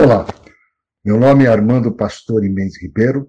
Olá, 0.00 0.24
meu 1.04 1.18
nome 1.18 1.44
é 1.44 1.48
Armando 1.48 1.92
Pastor 1.92 2.42
Mendes 2.42 2.80
Ribeiro, 2.80 3.28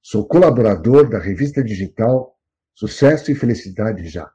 sou 0.00 0.26
colaborador 0.26 1.10
da 1.10 1.18
revista 1.18 1.62
digital 1.62 2.34
Sucesso 2.74 3.30
e 3.30 3.34
Felicidade 3.34 4.08
Já. 4.08 4.32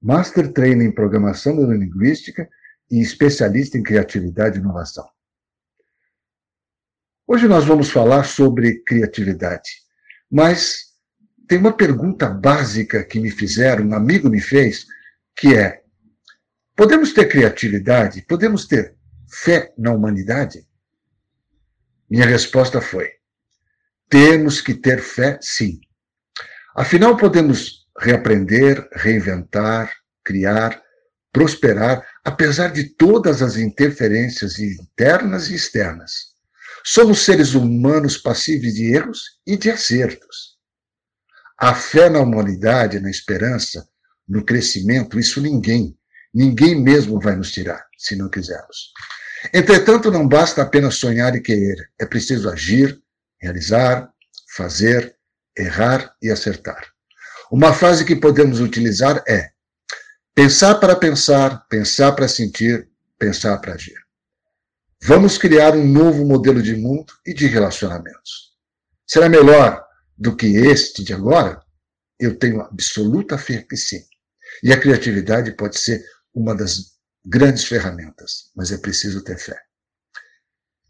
Master 0.00 0.50
Trainer 0.50 0.86
em 0.86 0.90
Programação 0.90 1.54
Neurolinguística 1.54 2.48
e 2.90 3.02
especialista 3.02 3.76
em 3.76 3.82
Criatividade 3.82 4.56
e 4.56 4.62
Inovação. 4.62 5.06
Hoje 7.26 7.46
nós 7.46 7.66
vamos 7.66 7.90
falar 7.90 8.24
sobre 8.24 8.82
criatividade, 8.84 9.70
mas 10.30 10.94
tem 11.46 11.58
uma 11.58 11.76
pergunta 11.76 12.30
básica 12.30 13.04
que 13.04 13.20
me 13.20 13.30
fizeram, 13.30 13.84
um 13.84 13.94
amigo 13.94 14.30
me 14.30 14.40
fez, 14.40 14.86
que 15.36 15.54
é: 15.54 15.82
podemos 16.74 17.12
ter 17.12 17.28
criatividade? 17.28 18.22
Podemos 18.22 18.66
ter 18.66 18.96
fé 19.32 19.72
na 19.78 19.92
humanidade? 19.92 20.66
Minha 22.08 22.26
resposta 22.26 22.80
foi: 22.80 23.08
temos 24.08 24.60
que 24.60 24.74
ter 24.74 25.00
fé, 25.00 25.38
sim. 25.40 25.80
Afinal, 26.76 27.16
podemos 27.16 27.88
reaprender, 27.98 28.86
reinventar, 28.92 29.90
criar, 30.22 30.80
prosperar, 31.32 32.06
apesar 32.22 32.68
de 32.68 32.94
todas 32.94 33.40
as 33.40 33.56
interferências 33.56 34.58
internas 34.58 35.48
e 35.48 35.54
externas. 35.54 36.32
Somos 36.84 37.24
seres 37.24 37.54
humanos 37.54 38.18
passíveis 38.18 38.74
de 38.74 38.94
erros 38.94 39.40
e 39.46 39.56
de 39.56 39.70
acertos. 39.70 40.58
A 41.58 41.74
fé 41.74 42.10
na 42.10 42.20
humanidade, 42.20 43.00
na 43.00 43.08
esperança, 43.08 43.86
no 44.28 44.44
crescimento, 44.44 45.18
isso 45.18 45.40
ninguém, 45.40 45.96
ninguém 46.34 46.80
mesmo 46.80 47.20
vai 47.20 47.36
nos 47.36 47.52
tirar, 47.52 47.86
se 47.96 48.16
não 48.16 48.28
quisermos. 48.28 48.92
Entretanto, 49.52 50.10
não 50.10 50.28
basta 50.28 50.62
apenas 50.62 50.96
sonhar 50.96 51.34
e 51.34 51.40
querer, 51.40 51.90
é 51.98 52.06
preciso 52.06 52.48
agir, 52.48 53.00
realizar, 53.40 54.12
fazer, 54.54 55.16
errar 55.56 56.14
e 56.22 56.30
acertar. 56.30 56.92
Uma 57.50 57.72
frase 57.72 58.04
que 58.04 58.16
podemos 58.16 58.60
utilizar 58.60 59.22
é: 59.26 59.50
pensar 60.34 60.76
para 60.76 60.96
pensar, 60.96 61.66
pensar 61.68 62.12
para 62.12 62.28
sentir, 62.28 62.88
pensar 63.18 63.58
para 63.58 63.74
agir. 63.74 64.00
Vamos 65.02 65.36
criar 65.36 65.74
um 65.74 65.84
novo 65.84 66.24
modelo 66.24 66.62
de 66.62 66.76
mundo 66.76 67.12
e 67.26 67.34
de 67.34 67.46
relacionamentos. 67.46 68.52
Será 69.06 69.28
melhor 69.28 69.84
do 70.16 70.36
que 70.36 70.46
este 70.46 71.02
de 71.02 71.12
agora? 71.12 71.60
Eu 72.18 72.38
tenho 72.38 72.60
absoluta 72.60 73.36
fé 73.36 73.66
que 73.68 73.76
sim. 73.76 74.00
E 74.62 74.72
a 74.72 74.78
criatividade 74.78 75.52
pode 75.56 75.78
ser 75.78 76.04
uma 76.32 76.54
das 76.54 76.92
grandes 77.24 77.64
ferramentas, 77.64 78.50
mas 78.54 78.72
é 78.72 78.78
preciso 78.78 79.22
ter 79.22 79.38
fé. 79.38 79.60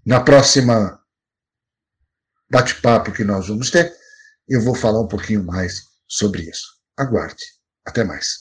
Na 0.04 0.20
próxima 0.20 1.00
bate-papo 2.50 3.12
que 3.12 3.24
nós 3.24 3.48
vamos 3.48 3.70
ter, 3.70 3.94
eu 4.48 4.60
vou 4.60 4.74
falar 4.74 5.00
um 5.00 5.08
pouquinho 5.08 5.44
mais 5.44 5.82
sobre 6.06 6.42
isso. 6.42 6.66
Aguarde. 6.98 7.44
Até 7.84 8.04
mais. 8.04 8.38